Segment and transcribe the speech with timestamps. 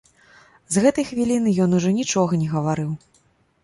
[0.75, 2.91] З гэтай хвіліны ён ужо нічога не гаварыў.